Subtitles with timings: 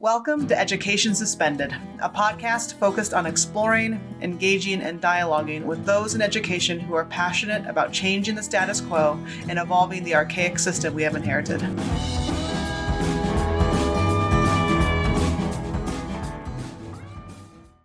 [0.00, 6.22] Welcome to Education Suspended, a podcast focused on exploring, engaging, and dialoguing with those in
[6.22, 11.02] education who are passionate about changing the status quo and evolving the archaic system we
[11.02, 11.60] have inherited.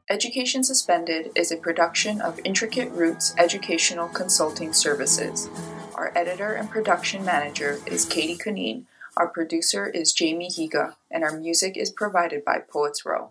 [0.08, 5.50] Education Suspended is a production of Intricate Roots Educational Consulting Services.
[5.96, 8.86] Our editor and production manager is Katie Kunine.
[9.16, 13.30] Our producer is Jamie Higa, and our music is provided by Poets Row.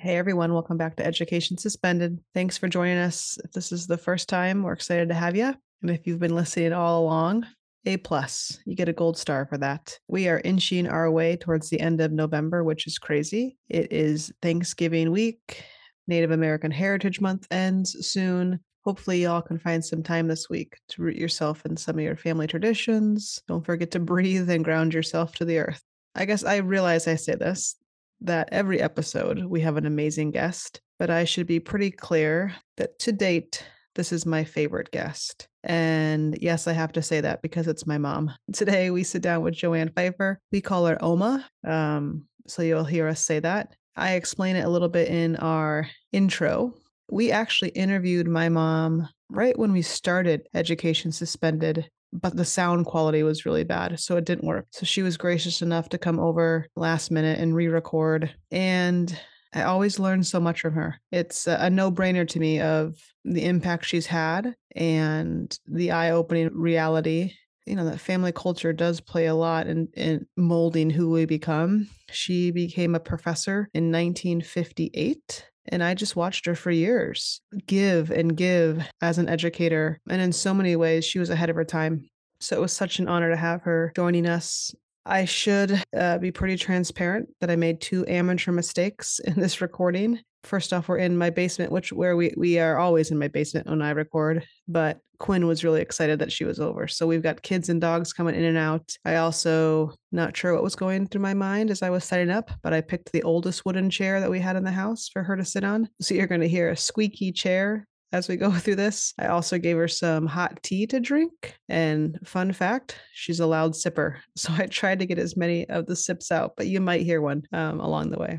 [0.00, 2.18] Hey everyone, welcome back to Education Suspended.
[2.34, 3.38] Thanks for joining us.
[3.44, 5.54] If this is the first time, we're excited to have you.
[5.82, 7.46] And if you've been listening all along,
[7.84, 8.58] a plus.
[8.64, 9.96] You get a gold star for that.
[10.08, 13.58] We are inching our way towards the end of November, which is crazy.
[13.68, 15.62] It is Thanksgiving week.
[16.06, 18.60] Native American Heritage Month ends soon.
[18.84, 22.16] Hopefully, y'all can find some time this week to root yourself in some of your
[22.16, 23.42] family traditions.
[23.48, 25.82] Don't forget to breathe and ground yourself to the earth.
[26.14, 27.76] I guess I realize I say this
[28.22, 32.98] that every episode we have an amazing guest, but I should be pretty clear that
[33.00, 33.62] to date,
[33.94, 35.48] this is my favorite guest.
[35.64, 38.32] And yes, I have to say that because it's my mom.
[38.52, 40.38] Today we sit down with Joanne Pfeiffer.
[40.52, 41.44] We call her Oma.
[41.66, 43.74] Um, so you'll hear us say that.
[43.96, 46.74] I explain it a little bit in our intro.
[47.10, 53.22] We actually interviewed my mom right when we started Education Suspended, but the sound quality
[53.22, 53.98] was really bad.
[53.98, 54.66] So it didn't work.
[54.70, 58.34] So she was gracious enough to come over last minute and re record.
[58.50, 59.18] And
[59.54, 61.00] I always learn so much from her.
[61.10, 66.50] It's a no brainer to me of the impact she's had and the eye opening
[66.52, 67.32] reality
[67.66, 71.88] you know that family culture does play a lot in, in molding who we become
[72.10, 78.36] she became a professor in 1958 and I just watched her for years give and
[78.36, 80.00] give as an educator.
[80.08, 82.08] And in so many ways, she was ahead of her time.
[82.40, 84.74] So it was such an honor to have her joining us.
[85.04, 90.20] I should uh, be pretty transparent that I made two amateur mistakes in this recording
[90.46, 93.66] first off, we're in my basement, which where we we are always in my basement
[93.66, 94.46] when I record.
[94.68, 96.88] But Quinn was really excited that she was over.
[96.88, 98.96] So we've got kids and dogs coming in and out.
[99.04, 102.50] I also not sure what was going through my mind as I was setting up,
[102.62, 105.36] but I picked the oldest wooden chair that we had in the house for her
[105.36, 105.88] to sit on.
[106.00, 109.14] So you're going to hear a squeaky chair as we go through this.
[109.18, 111.56] I also gave her some hot tea to drink.
[111.68, 114.18] And fun fact, she's a loud sipper.
[114.36, 117.22] So I tried to get as many of the sips out, but you might hear
[117.22, 118.38] one um, along the way.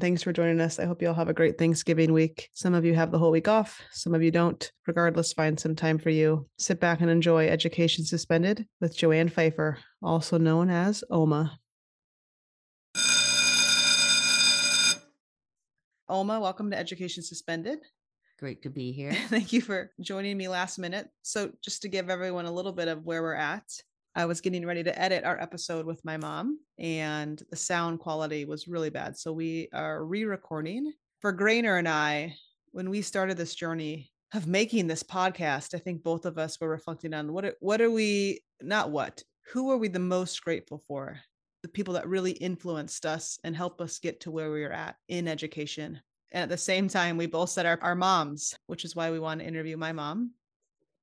[0.00, 0.78] Thanks for joining us.
[0.78, 2.50] I hope you all have a great Thanksgiving week.
[2.54, 4.70] Some of you have the whole week off, some of you don't.
[4.86, 6.46] Regardless, find some time for you.
[6.56, 11.58] Sit back and enjoy Education Suspended with Joanne Pfeiffer, also known as OMA.
[16.08, 17.80] Oma, welcome to Education Suspended.
[18.38, 19.12] Great to be here.
[19.12, 21.08] Thank you for joining me last minute.
[21.22, 23.64] So, just to give everyone a little bit of where we're at,
[24.18, 28.46] I was getting ready to edit our episode with my mom, and the sound quality
[28.46, 29.16] was really bad.
[29.16, 30.92] So we are re recording.
[31.20, 32.34] For Grainer and I,
[32.72, 36.68] when we started this journey of making this podcast, I think both of us were
[36.68, 41.20] reflecting on what, what are we, not what, who are we the most grateful for?
[41.62, 44.96] The people that really influenced us and helped us get to where we are at
[45.06, 46.00] in education.
[46.32, 49.20] And at the same time, we both said our, our moms, which is why we
[49.20, 50.32] want to interview my mom.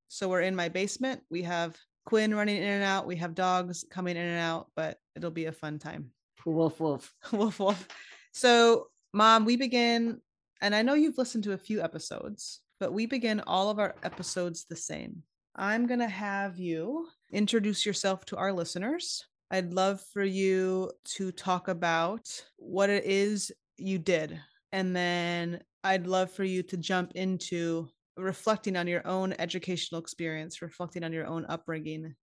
[0.10, 1.22] So we're in my basement.
[1.30, 3.08] We have Quinn running in and out.
[3.08, 6.12] We have dogs coming in and out, but it'll be a fun time.
[6.46, 7.14] Woof, woof.
[7.32, 7.88] woof, woof.
[8.32, 10.22] So, mom, we begin,
[10.62, 13.96] and I know you've listened to a few episodes, but we begin all of our
[14.04, 15.24] episodes the same.
[15.56, 19.26] I'm going to have you introduce yourself to our listeners.
[19.50, 22.28] I'd love for you to talk about
[22.58, 24.40] what it is you did.
[24.72, 30.62] And then I'd love for you to jump into reflecting on your own educational experience,
[30.62, 32.16] reflecting on your own upbringing,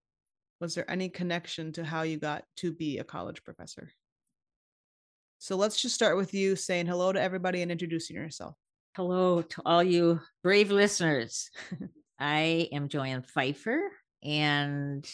[0.60, 3.92] was there any connection to how you got to be a college professor?
[5.40, 8.56] So let's just start with you saying hello to everybody and introducing yourself.
[8.96, 11.50] Hello to all you brave listeners.
[12.20, 13.82] I am Joanne Pfeiffer,
[14.22, 15.10] and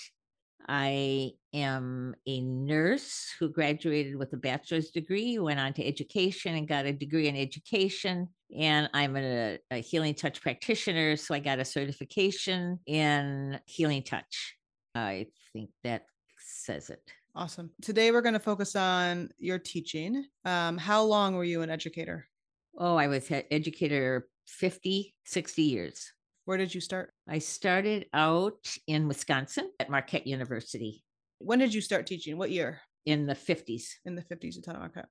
[0.67, 6.67] I am a nurse who graduated with a bachelor's degree, went on to education and
[6.67, 8.27] got a degree in education.
[8.57, 11.15] And I'm a, a healing touch practitioner.
[11.15, 14.55] So I got a certification in healing touch.
[14.95, 16.05] I think that
[16.39, 17.01] says it.
[17.35, 17.69] Awesome.
[17.83, 20.25] Today we're going to focus on your teaching.
[20.43, 22.25] Um, how long were you an educator?
[22.79, 26.11] Oh, I was an educator 50, 60 years.
[26.45, 27.13] Where did you start?
[27.29, 31.03] I started out in Wisconsin at Marquette University.
[31.37, 32.37] When did you start teaching?
[32.37, 32.81] What year?
[33.05, 33.83] In the 50s.
[34.05, 35.01] In the 50s, you taught okay.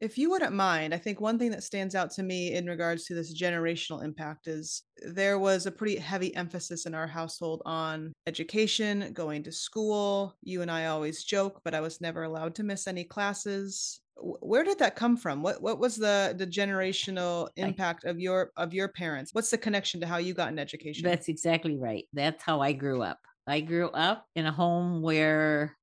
[0.00, 3.04] If you wouldn't mind, I think one thing that stands out to me in regards
[3.04, 8.14] to this generational impact is there was a pretty heavy emphasis in our household on
[8.26, 10.36] education, going to school.
[10.42, 14.00] You and I always joke, but I was never allowed to miss any classes.
[14.16, 15.42] Where did that come from?
[15.42, 19.34] What what was the the generational impact of your of your parents?
[19.34, 21.04] What's the connection to how you got an education?
[21.04, 22.04] That's exactly right.
[22.12, 23.18] That's how I grew up.
[23.46, 25.76] I grew up in a home where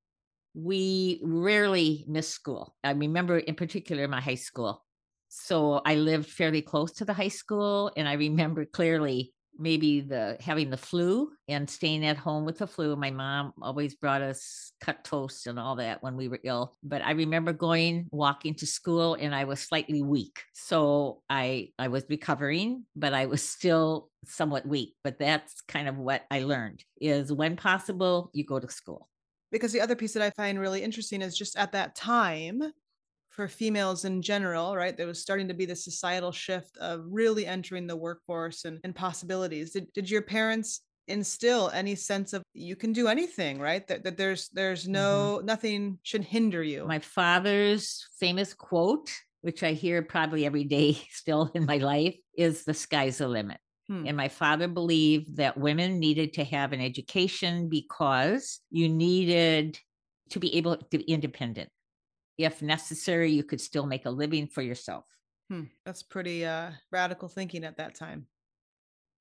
[0.58, 2.74] we rarely missed school.
[2.82, 4.84] I remember in particular my high school.
[5.28, 10.36] So I lived fairly close to the high school and I remember clearly maybe the
[10.40, 12.96] having the flu and staying at home with the flu.
[12.96, 16.76] My mom always brought us cut toast and all that when we were ill.
[16.82, 20.42] But I remember going walking to school and I was slightly weak.
[20.54, 24.94] So I I was recovering, but I was still somewhat weak.
[25.04, 29.08] But that's kind of what I learned is when possible you go to school
[29.50, 32.62] because the other piece that I find really interesting is just at that time
[33.30, 34.96] for females in general, right?
[34.96, 38.94] There was starting to be this societal shift of really entering the workforce and, and
[38.94, 39.70] possibilities.
[39.70, 43.86] Did, did your parents instill any sense of you can do anything, right?
[43.86, 44.92] That, that there's there's mm-hmm.
[44.92, 45.46] no mm-hmm.
[45.46, 46.86] nothing should hinder you.
[46.86, 49.10] My father's famous quote,
[49.40, 53.58] which I hear probably every day still in my life, is the sky's the limit.
[53.88, 54.06] Hmm.
[54.06, 59.78] And my father believed that women needed to have an education because you needed
[60.30, 61.70] to be able to be independent.
[62.36, 65.04] If necessary, you could still make a living for yourself.
[65.50, 65.64] Hmm.
[65.86, 68.26] That's pretty uh, radical thinking at that time.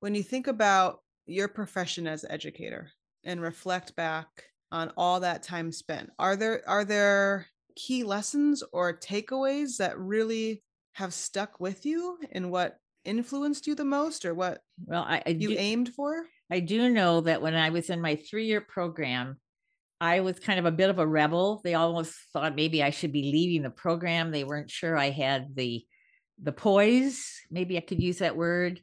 [0.02, 2.92] When you think about your profession as educator
[3.24, 4.28] and reflect back
[4.72, 10.62] on all that time spent, are there are there key lessons or takeaways that really
[10.94, 15.30] have stuck with you in what influenced you the most or what well I, I
[15.30, 16.26] you do, aimed for?
[16.52, 19.38] I do know that when I was in my three-year program,
[20.00, 21.62] I was kind of a bit of a rebel.
[21.64, 24.32] They almost thought maybe I should be leaving the program.
[24.32, 25.84] They weren't sure I had the
[26.42, 28.80] the poise, maybe I could use that word,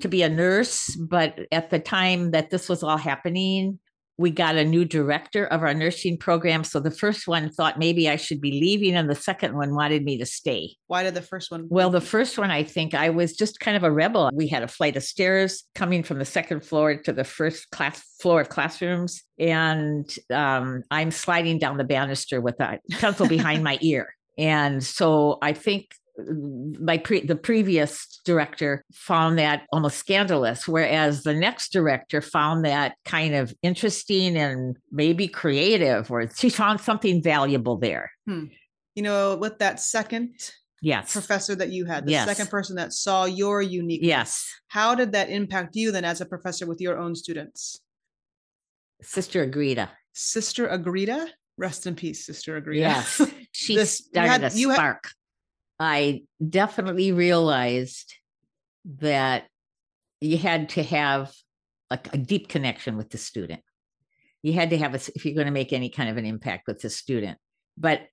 [0.00, 0.96] to be a nurse.
[0.96, 3.78] But at the time that this was all happening,
[4.16, 6.64] we got a new director of our nursing program.
[6.64, 10.04] So the first one thought maybe I should be leaving, and the second one wanted
[10.04, 10.76] me to stay.
[10.86, 11.66] Why did the first one?
[11.68, 14.30] Well, the first one, I think I was just kind of a rebel.
[14.32, 18.02] We had a flight of stairs coming from the second floor to the first class
[18.20, 23.78] floor of classrooms, and um, I'm sliding down the banister with a pencil behind my
[23.80, 24.14] ear.
[24.38, 31.34] And so I think my pre- the previous director found that almost scandalous whereas the
[31.34, 37.76] next director found that kind of interesting and maybe creative or she found something valuable
[37.76, 38.12] there.
[38.26, 38.44] Hmm.
[38.94, 40.34] you know with that second
[40.80, 41.12] yes.
[41.12, 42.28] professor that you had the yes.
[42.28, 44.48] second person that saw your unique yes.
[44.68, 47.80] how did that impact you then as a professor with your own students?
[49.02, 51.28] Sister agrita sister agrita
[51.58, 53.20] rest in peace sister agrita yes.
[53.52, 55.10] She this, started had, a spark
[55.84, 58.14] I definitely realized
[59.00, 59.44] that
[60.22, 61.30] you had to have
[61.90, 63.60] a, a, deep connection with the student.
[64.42, 66.66] You had to have a, if you're going to make any kind of an impact
[66.68, 67.36] with the student.
[67.76, 68.06] But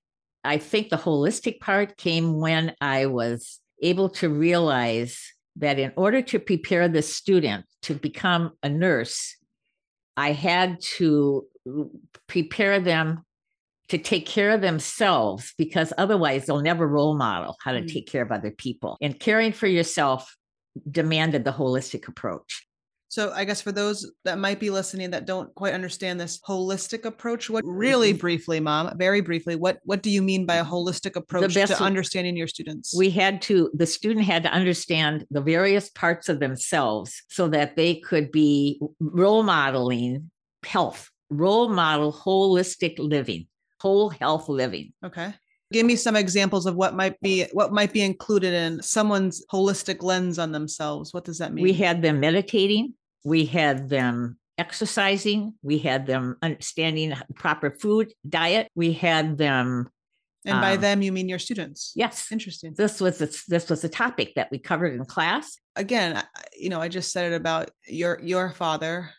[0.44, 6.20] I think the holistic part came when I was able to realize that in order
[6.20, 9.34] to prepare the student to become a nurse,
[10.16, 11.88] I had to mm,
[12.26, 13.24] prepare them
[13.92, 18.06] to take care of themselves because otherwise they'll never role model how to mm take
[18.06, 18.96] care of other people.
[19.02, 20.34] And caring for yourself
[20.90, 22.66] demanded the holistic approach.
[23.08, 27.04] So I guess for those that might be listening that don't quite understand this holistic
[27.04, 28.20] approach, what really mm-hmm.
[28.20, 32.34] briefly, mom, very briefly, what what do you mean by a holistic approach to understanding
[32.34, 32.96] your students?
[32.96, 37.76] We had to the student had to understand the various parts of themselves so that
[37.76, 40.30] they could be role modeling
[40.62, 43.48] health, role model holistic living
[43.82, 44.92] whole health living.
[45.04, 45.34] Okay.
[45.72, 50.02] Give me some examples of what might be what might be included in someone's holistic
[50.02, 51.12] lens on themselves.
[51.12, 51.64] What does that mean?
[51.64, 58.68] We had them meditating, we had them exercising, we had them understanding proper food diet,
[58.74, 59.88] we had them
[60.44, 61.92] and by um, them, you mean your students?
[61.94, 62.30] Yes.
[62.32, 62.74] Interesting.
[62.76, 65.56] This was a, this was a topic that we covered in class.
[65.76, 66.20] Again,
[66.58, 69.10] you know, I just said it about your your father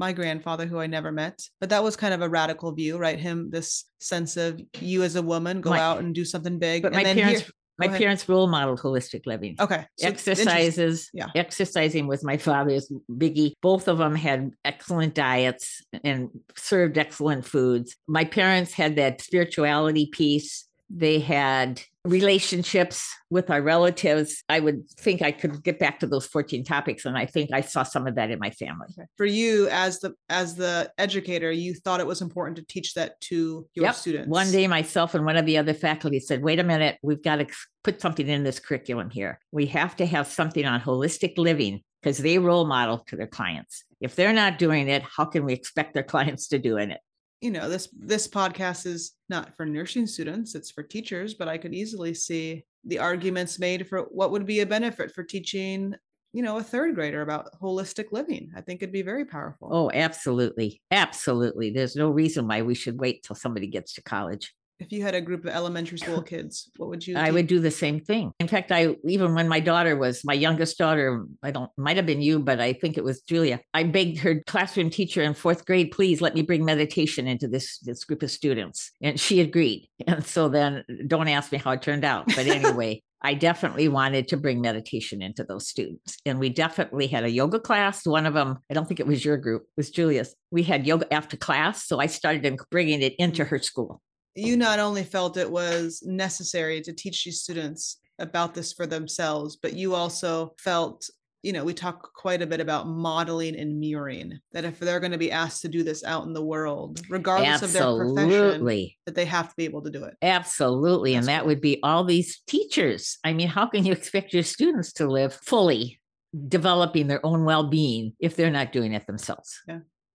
[0.00, 1.40] my grandfather who I never met.
[1.60, 3.20] But that was kind of a radical view, right?
[3.20, 6.82] Him, this sense of you as a woman go my, out and do something big.
[6.82, 7.98] But my parents, here, my ahead.
[7.98, 9.56] parents role modeled holistic living.
[9.60, 9.86] Okay.
[9.98, 11.10] So Exercises.
[11.12, 11.26] Yeah.
[11.34, 13.52] Exercising was my father's biggie.
[13.60, 17.94] Both of them had excellent diets and served excellent foods.
[18.08, 24.42] My parents had that spirituality piece They had relationships with our relatives.
[24.48, 27.04] I would think I could get back to those 14 topics.
[27.04, 28.88] And I think I saw some of that in my family.
[29.16, 33.20] For you as the as the educator, you thought it was important to teach that
[33.22, 33.94] to your Yep.
[33.94, 34.28] students.
[34.28, 37.36] One day, myself and one of the other faculty said, wait a minute, we've got
[37.36, 37.46] to
[37.84, 39.38] put something in this curriculum here.
[39.52, 43.84] We have to have something on holistic living because they role model to their clients.
[44.00, 47.00] If they're not doing it, how can we expect their clients to do in it?
[47.40, 51.56] You know this this podcast is not for nursing students it's for teachers but i
[51.56, 55.94] could easily see the arguments made for what would be a benefit for teaching
[56.32, 59.90] you know a third grader about holistic living i think it'd be very powerful Oh,
[59.92, 60.80] absolutely.
[60.90, 61.70] Absolutely.
[61.70, 64.54] There's no reason why we should wait till somebody gets to college.
[64.80, 67.60] If you had a group of elementary school kids what would you I would do
[67.60, 68.32] the same thing.
[68.40, 72.06] In fact, I even when my daughter was my youngest daughter, I don't might have
[72.06, 73.60] been you, but I think it was Julia.
[73.74, 77.78] I begged her classroom teacher in fourth grade, please let me bring meditation into this
[77.80, 79.88] this group of students, and she agreed.
[80.06, 83.02] And so then, don't ask me how it turned out, but anyway.
[83.22, 86.16] I definitely wanted to bring meditation into those students.
[86.24, 88.06] And we definitely had a yoga class.
[88.06, 90.34] One of them, I don't think it was your group, it was Julia's.
[90.50, 91.86] We had yoga after class.
[91.86, 93.48] So I started bringing it into mm.
[93.48, 94.00] her school.
[94.34, 99.56] You not only felt it was necessary to teach these students about this for themselves
[99.56, 101.08] but you also felt
[101.42, 105.10] you know we talk quite a bit about modeling and mirroring that if they're going
[105.10, 109.14] to be asked to do this out in the world regardless of their profession that
[109.14, 111.14] they have to be able to do it Absolutely.
[111.14, 111.48] That's and that cool.
[111.48, 113.18] would be all these teachers.
[113.24, 116.00] I mean, how can you expect your students to live fully
[116.48, 119.60] developing their own well being if they're not doing it themselves?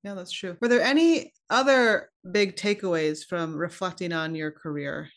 [0.06, 5.10] Yeah that's true were there any other big takeaways from reflecting on your career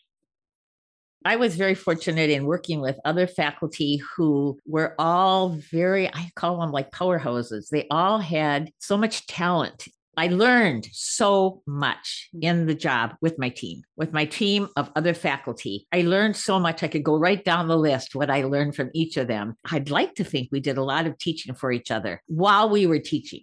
[1.25, 6.61] I was very fortunate in working with other faculty who were all very, I call
[6.61, 7.69] them like powerhouses.
[7.71, 9.89] They all had so much talent.
[10.17, 15.15] I learned so much in the job with my team, with my team of other
[15.15, 15.87] faculty.
[15.93, 16.83] I learned so much.
[16.83, 19.55] I could go right down the list what I learned from each of them.
[19.71, 22.87] I'd like to think we did a lot of teaching for each other while we
[22.87, 23.43] were teaching.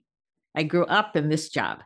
[0.55, 1.79] I grew up in this job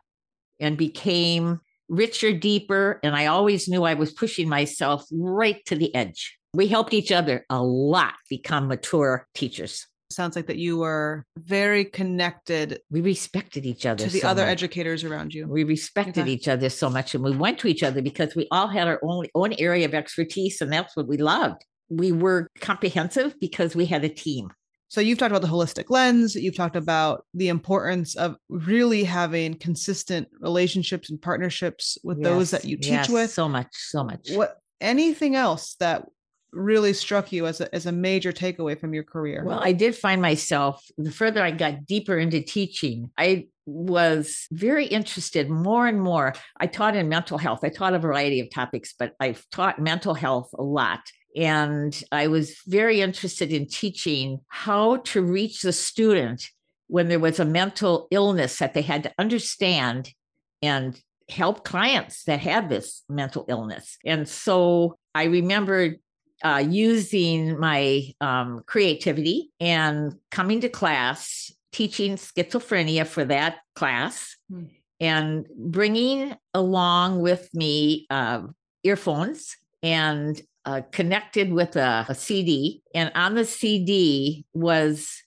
[0.58, 3.00] and became richer, deeper.
[3.02, 6.36] And I always knew I was pushing myself right to the edge.
[6.54, 9.86] We helped each other a lot become mature teachers.
[10.12, 14.04] sounds like that you were very connected We respected each other.
[14.06, 14.50] to the so other much.
[14.52, 16.30] educators around you We respected Okay.
[16.32, 18.98] each other so much and we went to each other because we all had our
[19.04, 21.62] own, own area of expertise and that's what we loved.
[21.88, 24.50] We were comprehensive because we had a team.
[24.90, 29.54] So you've talked about the holistic lens, you've talked about the importance of really having
[29.54, 33.30] consistent relationships and partnerships with those that you teach yes, with.
[33.30, 34.30] So much, so much.
[34.32, 36.06] What anything else that
[36.52, 39.44] really struck you as a, as a major takeaway from your career?
[39.44, 44.86] Well, I did find myself, the further I got deeper into teaching, I was very
[44.86, 46.34] interested more and more.
[46.58, 47.60] I taught in mental health.
[47.62, 51.00] I taught a variety of topics, but I've taught mental health a lot.
[51.36, 56.48] And I was very interested in teaching how to reach the student
[56.88, 60.12] when there was a mental illness that they had to understand
[60.60, 63.96] and help clients that had this mental illness.
[64.04, 65.96] And so I remember
[66.42, 74.64] uh, using my um, creativity and coming to class, teaching schizophrenia for that class, Hmm.
[74.98, 78.42] and bringing along with me uh,
[78.82, 82.82] earphones and uh, connected with a, a CD.
[82.94, 85.22] And on the CD was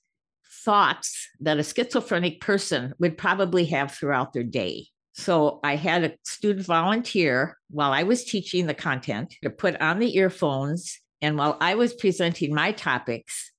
[0.63, 4.88] thoughts that a schizophrenic person would probably have throughout their day.
[5.13, 10.00] So I had a student volunteer while I was teaching the content to put on
[10.00, 11.00] the earphones.
[11.22, 13.52] And while I was presenting my topics,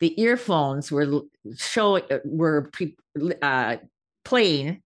[0.00, 1.22] the earphones were
[1.56, 2.94] showing, were pre,
[3.40, 3.76] uh,
[4.24, 4.82] playing.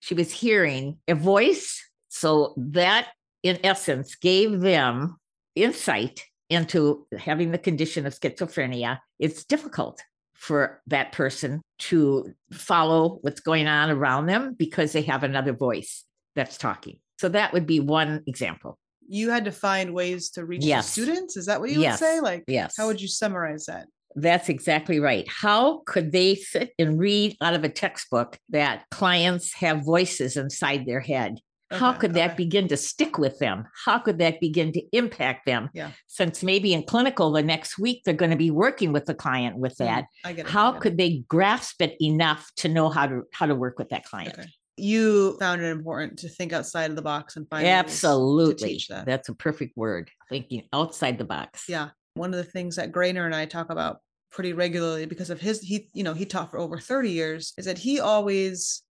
[0.00, 1.84] She was hearing a voice.
[2.08, 3.08] So that,
[3.42, 5.16] in essence, gave them
[5.64, 8.98] insight into having the condition of schizophrenia.
[9.18, 10.02] It's difficult
[10.34, 16.04] for that person to follow what's going on around them because they have another voice
[16.36, 16.98] that's talking.
[17.18, 18.78] So that would be one example.
[19.10, 20.94] you had to find ways to reach Yes.
[20.94, 21.34] the students.
[21.38, 21.98] Is that what you Yes.
[21.98, 22.20] would say?
[22.20, 22.74] Like, Yes.
[22.76, 23.86] how would you summarize that?
[24.16, 25.26] That's exactly right.
[25.28, 30.84] How could they sit and read out of a textbook that clients have voices inside
[30.84, 31.38] their head?
[31.70, 33.66] How Okay, could that begin to stick with them?
[33.84, 35.68] How could that begin to impact them?
[35.74, 35.90] Yeah.
[36.06, 39.58] Since maybe in clinical the next week they're going to be working with the client
[39.58, 40.04] with Mm, that.
[40.24, 40.50] I get it.
[40.50, 40.78] How yeah.
[40.78, 44.38] could they grasp it enough to know how to how to work with that client?
[44.38, 44.48] Okay.
[44.78, 48.80] you found it important to think outside of the box and find Absolutely.
[48.88, 49.04] that.
[49.06, 50.10] That's a perfect word.
[50.28, 51.64] Thinking outside the box.
[51.68, 51.90] Yeah.
[52.14, 53.98] One of the things that Grainer and I talk about
[54.30, 57.64] pretty regularly because of his he you know he taught for over 30 years is
[57.64, 58.82] that he always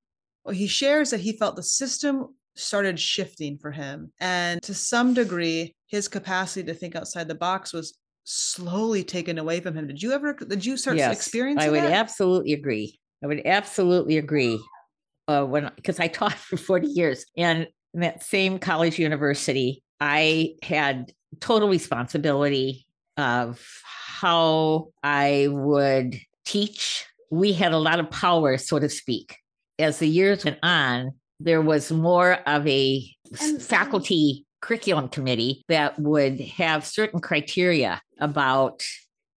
[0.44, 4.12] well, he shares that he felt the system started shifting for him.
[4.20, 9.60] And to some degree, his capacity to think outside the box was slowly taken away
[9.60, 9.86] from him.
[9.86, 11.92] Did you ever did you start Yes, experiencing I would that?
[11.92, 12.98] absolutely agree.
[13.22, 14.60] I would absolutely agree.
[15.26, 20.54] Uh, when because I taught for 40 years and in that same college university, I
[20.62, 22.86] had total responsibility
[23.16, 27.06] of how I would teach.
[27.30, 29.36] We had a lot of power, so to speak.
[29.78, 33.04] As the years went on, there was more of a
[33.40, 38.82] And- faculty curriculum committee that would have certain criteria about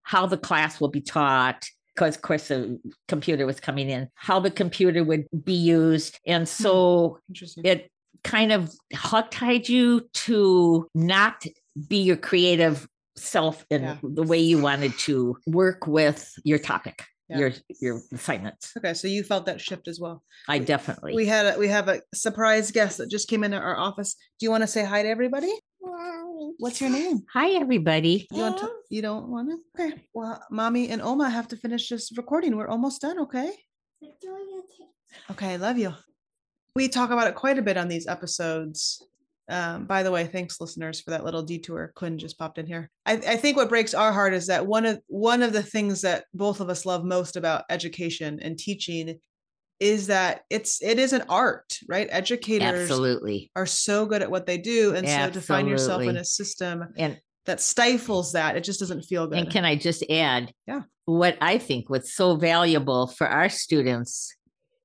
[0.03, 1.63] how the class will be taught
[1.96, 6.20] because of course the computer was coming in how the computer would be used.
[6.25, 6.63] And hmm.
[6.63, 7.20] so
[7.63, 7.91] it
[8.24, 11.43] kind of hog-tied you to not
[11.88, 13.98] be your creative self in Yeah.
[14.03, 17.38] the way you wanted to work with your topic Yeah.
[17.39, 20.21] your your assignments okay, so you felt that shift as well.
[20.50, 23.77] i definitely We had a, we have a surprise guest that just came into our
[23.77, 24.15] office.
[24.38, 25.53] Do you want to say hi to everybody?
[26.57, 27.23] What's your name?
[27.31, 29.57] hi everybody You want to, you don't want to?
[29.73, 29.93] Okay.
[30.13, 32.57] Well, mommy and Oma have to finish this recording.
[32.57, 33.17] We're almost done.
[33.19, 33.51] Okay.
[35.31, 35.53] Okay.
[35.53, 35.93] I love you.
[36.75, 39.01] We talk about it quite a bit on these episodes.
[39.51, 41.91] Um, by the way, thanks listeners for that little detour.
[41.96, 42.89] Quinn just popped in here.
[43.05, 46.01] I, I think what breaks our heart is that one of one of the things
[46.01, 49.20] that both of us love most about education and teaching
[49.79, 52.08] is that it's it is an art, right?
[52.12, 56.17] Educators absolutely are so good at what they do, and so to find yourself in
[56.17, 59.39] a system and that stifles that, it just doesn't feel good.
[59.39, 60.53] And can I just add?
[60.67, 60.84] Yeah.
[61.05, 64.36] What I think what's so valuable for our students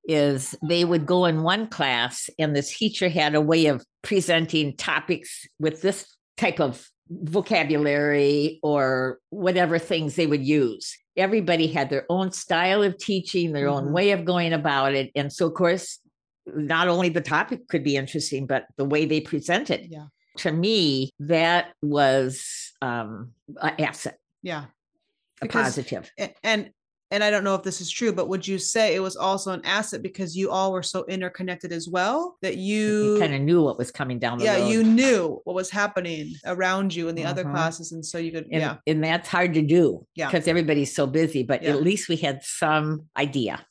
[0.08, 4.76] is they would go in one class and the teacher had a way of presenting
[4.76, 10.96] topics with this type of vocabulary or whatever things they would use.
[11.16, 13.92] Everybody had their own style of teaching, their own Mhm.
[13.92, 15.10] way of going about it.
[15.16, 15.98] And so, of course,
[16.46, 19.88] not only the topic could be interesting, but the way they presented.
[19.90, 20.06] yeah,
[20.38, 24.66] To me, that was um, an asset yeah.
[25.42, 26.12] a Because- positive.
[26.20, 26.70] A- And
[27.10, 29.52] and I don't know if this is true, but would you say it was also
[29.52, 33.40] an asset because you all were so interconnected as well that You you kind of
[33.42, 34.50] knew what was coming down the road.
[34.50, 34.68] yeah road.
[34.70, 37.52] you knew what was happening around you in the other Mhm.
[37.52, 40.26] classes, and so you could and, yeah and that's hard to do Yeah.
[40.30, 41.70] because everybody's so busy, but Yeah.
[41.70, 43.64] at least we had some idea.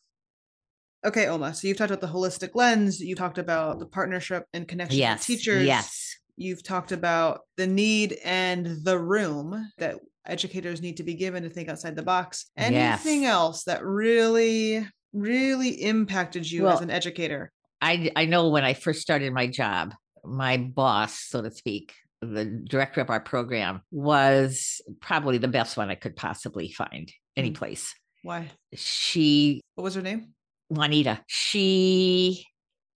[1.06, 1.54] okay Oma.
[1.54, 3.00] So you've talked about the holistic lens.
[3.00, 5.20] You talked about the partnership and connection Yes.
[5.20, 5.65] with teachers.
[5.65, 6.15] Yes.
[6.38, 9.95] You've talked about the need and the room that
[10.26, 12.46] educators need to be given to think outside the box.
[12.58, 13.32] Anything Yes.
[13.32, 17.52] else that really, really impacted you as an educator?
[17.82, 22.46] I I know when I first started my job, my boss, so to speak, the
[22.46, 27.56] director of our program was probably the best one I could possibly find any Mm.
[27.56, 27.94] place.
[28.24, 28.50] Why?
[28.74, 30.34] She What was her name?
[30.70, 32.44] Juanita, she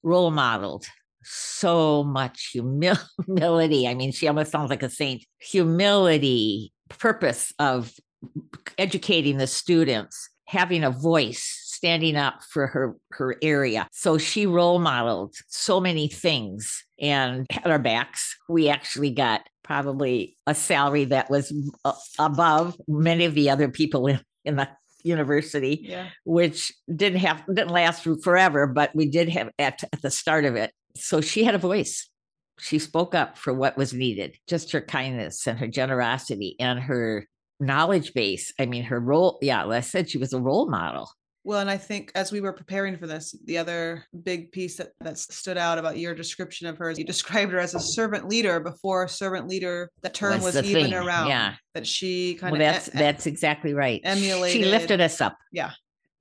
[0.02, 0.88] role modeled
[1.24, 3.88] so much humility.
[3.88, 5.24] I mean, she almost sounds like a saint.
[5.40, 7.94] Humility, purpose of
[8.78, 13.88] educating the students, having a voice, standing up for her her area.
[13.92, 18.36] So she role modeled so many things and had our backs.
[18.50, 21.54] We actually got probably a salary that was
[22.18, 24.68] above many of the other people in, in the
[25.04, 26.10] university Yeah.
[26.26, 30.56] which didn't have didn't last forever, but we did have at, at the start of
[30.56, 30.74] it.
[30.98, 32.10] So she had a voice.
[32.60, 34.36] She spoke up for what was needed.
[34.48, 37.26] Just her kindness and her generosity and her
[37.60, 38.54] knowledge base.
[38.60, 39.38] I mean, her role.
[39.42, 41.10] Yeah, like I said she was a role model.
[41.46, 44.90] Well, and I think as we were preparing for this, the other big piece that,
[45.00, 48.28] that stood out about your description of her is you described her as a servant
[48.28, 51.30] leader before servant leader, the term was, Was even thing, around.
[51.30, 51.56] yeah.
[51.74, 54.02] That she kind Well, of that's that's exactly right.
[54.04, 54.62] Emulated.
[54.62, 55.38] She lifted us up.
[55.52, 55.72] Yeah.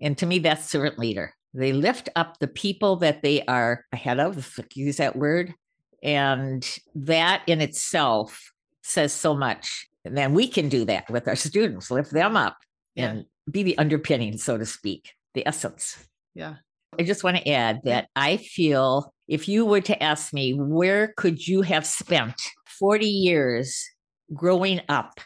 [0.01, 1.35] And to me, that's servant leader.
[1.53, 5.53] They lift up the people that they are ahead of, use that word.
[6.02, 9.87] And that in itself says so much.
[10.04, 12.56] And then we can do that with our students, lift them up
[12.94, 13.11] Yeah.
[13.11, 16.06] and be the underpinning, so to speak, the essence.
[16.34, 16.56] yeah.
[16.98, 21.12] I just want to add that I feel if you were to ask me, where
[21.18, 22.34] could you have spent
[22.78, 23.84] 40 years
[24.32, 25.20] growing up?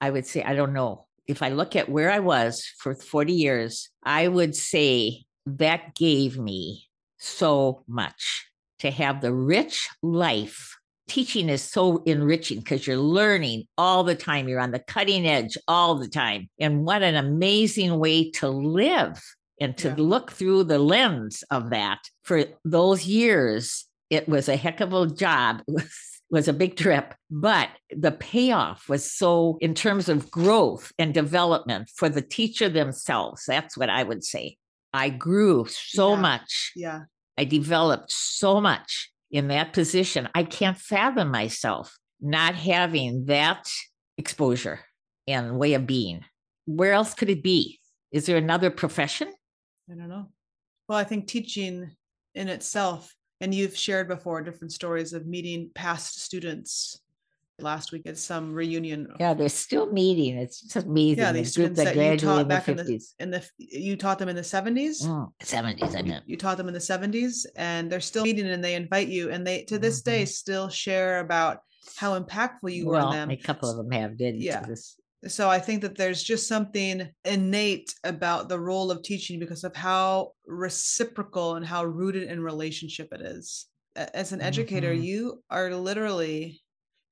[0.00, 1.06] I would say, I don't know.
[1.26, 6.38] If I look at where I was for 40 years, I would say that gave
[6.38, 8.46] me so much
[8.80, 10.76] to have the rich life.
[11.08, 14.48] Teaching is so enriching because you're learning all the time.
[14.48, 16.48] You're on the cutting edge all the time.
[16.60, 19.20] And what an amazing way to live
[19.60, 19.94] and to Yeah.
[19.98, 25.06] look through the lens of that for those years it was a heck of a
[25.06, 25.84] job was,
[26.30, 31.90] was a big trip but the payoff was so in terms of growth and development
[31.94, 34.56] for the teacher themselves that's what i would say
[34.94, 36.20] i grew so Yeah.
[36.20, 37.00] much Yeah.
[37.40, 40.28] I developed so much in that position.
[40.34, 43.66] I can't fathom myself not having that
[44.18, 44.80] exposure
[45.26, 46.22] and way of being.
[46.66, 47.80] Where else could it be?
[48.12, 49.32] Is there another profession?
[49.90, 50.26] I don't know.
[50.86, 51.90] Well, I think teaching
[52.34, 57.00] in itself, and you've shared before different stories of meeting past students.
[57.62, 59.08] Last week at some reunion.
[59.18, 60.36] Yeah, they're still meeting.
[60.36, 61.18] It's just amazing.
[61.18, 63.14] Yeah, these group students that you graduated taught in the back in the 50s.
[63.18, 65.02] in the you taught them in the seventies.
[65.02, 66.24] Mm, 70s, I You, meant.
[66.28, 69.46] you taught them in the seventies, and they're still meeting, and they invite you, and
[69.46, 70.28] they to this day Mhm.
[70.28, 71.58] still share about
[71.96, 73.30] how impactful you were on them.
[73.30, 74.36] a couple of them have did.
[74.42, 74.64] Yeah.
[74.66, 74.96] This.
[75.28, 79.76] so I think that there's just something innate about the role of teaching because of
[79.76, 83.66] how reciprocal and how rooted in relationship it is.
[83.96, 85.02] As an educator, Mhm.
[85.02, 86.59] you are literally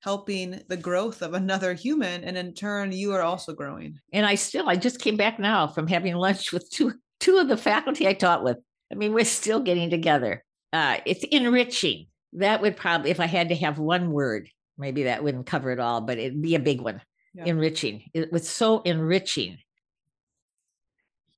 [0.00, 3.98] helping the growth of another human, and in turn, you are also growing.
[4.12, 7.48] And I still, I just came back now from having lunch with two two of
[7.48, 8.58] the faculty I taught with.
[8.92, 10.44] I mean, we're still getting together.
[10.72, 12.06] Uh, it's enriching.
[12.34, 15.80] That would probably, if I had to have one word, maybe that wouldn't cover it
[15.80, 17.02] all, but it'd be a big one.
[17.34, 17.46] Yeah.
[17.46, 18.04] Enriching.
[18.14, 19.58] It was so enriching.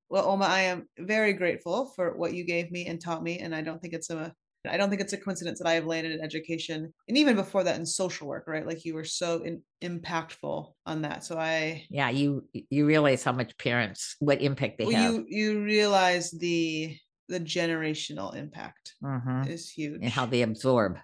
[0.09, 3.55] Well, Oma, I am very grateful for what you gave me and taught me, and
[3.55, 4.35] I don't think it's a
[4.69, 7.65] I don't think it's a coincidence that I have landed in education, and even before
[7.65, 8.67] that in social work, right?
[8.67, 11.25] Like you were so in, impactful on that.
[11.25, 15.15] So I Yeah, you you realize how much parents, what impact they well, have.
[15.15, 16.97] you you realize the
[17.29, 19.49] the generational impact Mhm.
[19.49, 20.01] is huge.
[20.03, 20.99] And how they absorb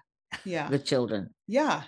[0.45, 1.33] yeah the children.
[1.47, 1.83] yeah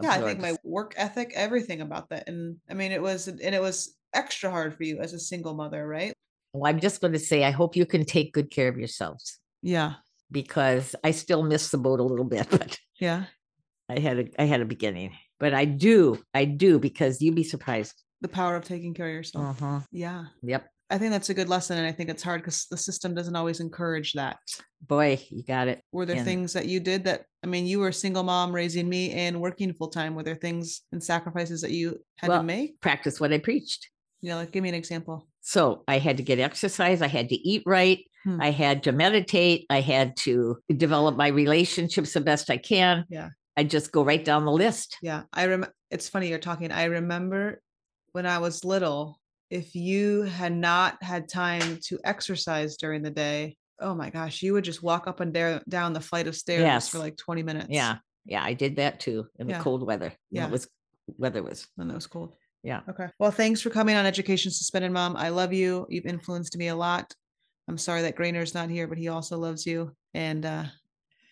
[0.00, 3.40] yeah i think my work ethic everything about that and i mean it was and
[3.54, 6.12] it was extra hard for you as a single mother right
[6.52, 9.38] Well, I'm just going to say, I hope you can take good care of yourselves
[9.62, 9.94] yeah
[10.32, 13.24] because I still miss the boat a little bit, but yeah
[13.88, 15.12] I had a I had a beginning.
[15.38, 17.94] But I do, I do because you'd be surprised.
[18.22, 19.84] the power of taking care of yourself Mhm.
[19.90, 20.62] yeah Yep.
[20.90, 23.34] i think that's a good lesson and i think it's hard because the system doesn't
[23.40, 24.38] always encourage that
[24.94, 25.78] Boy, you got it.
[25.90, 28.54] were there And- things that you did that i mean you were a single mom
[28.54, 31.86] raising me and working full time were there things and sacrifices that you
[32.20, 33.90] had Well, to make Practice what I preached.
[34.22, 37.02] you know like give me an example So I had to get exercise.
[37.02, 37.98] I had to eat right.
[38.24, 38.40] Hmm.
[38.40, 39.66] I had to meditate.
[39.70, 43.04] I had to develop my relationships the best I can.
[43.08, 43.30] Yeah.
[43.56, 44.96] I just go right down the list.
[45.02, 45.66] Yeah, I rem.
[45.90, 46.72] It's funny you're talking.
[46.72, 47.60] I remember
[48.12, 49.18] when I was little.
[49.50, 54.54] If you had not had time to exercise during the day, oh my gosh, you
[54.54, 57.66] would just walk up and down down the flight of stairs for like 20 minutes.
[57.68, 57.96] Yeah.
[58.24, 58.42] Yeah.
[58.42, 59.58] I did that too in Yeah.
[59.58, 60.14] the cold weather.
[60.30, 60.46] Yeah.
[60.46, 60.68] It was
[61.18, 61.66] weather was.
[61.74, 62.34] when it was cold.
[62.62, 62.80] Yeah.
[62.88, 63.08] Okay.
[63.18, 65.16] Well, thanks for coming on Education Suspended, Mom.
[65.16, 65.84] I love you.
[65.90, 67.12] You've influenced me a lot.
[67.68, 69.92] I'm sorry that Grainer's not here, but he also loves you.
[70.14, 70.64] And uh,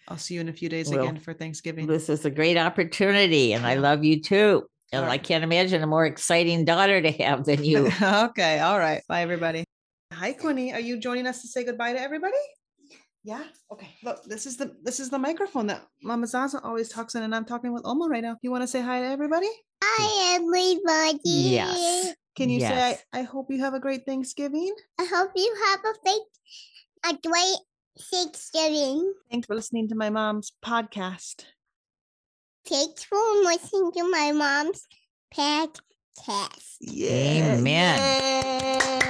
[0.08, 1.86] I'll see you in a few days Well, again for Thanksgiving.
[1.86, 4.66] This is a great opportunity and I love you too.
[4.92, 7.88] And I can't imagine a more exciting daughter to have than you.
[8.02, 8.58] okay.
[8.58, 9.02] All right.
[9.08, 9.64] Bye, everybody.
[10.12, 10.72] Hi, Quinny.
[10.72, 12.34] Are you joining us to say goodbye to everybody?
[13.22, 13.44] Yeah.
[13.70, 13.88] Okay.
[14.02, 17.34] Look, this is the this is the microphone that Mama Zaza always talks in, and
[17.34, 18.36] I'm talking with Oma right now.
[18.42, 19.48] You want to say hi to everybody?
[19.84, 21.20] Hi, everybody.
[21.24, 22.14] Yes.
[22.36, 22.70] Can you Yes.
[22.96, 24.74] say I, I hope you have a great Thanksgiving?
[24.98, 26.22] I hope you have a fake,
[27.04, 27.58] a great
[28.10, 29.14] Thanksgiving.
[29.30, 31.44] Thanks for listening to my mom's podcast.
[32.66, 34.86] Thanks for listening to my mom's
[35.34, 36.76] podcast.
[36.80, 37.56] Yeah.
[37.58, 38.20] Amen.
[38.80, 39.00] Yay.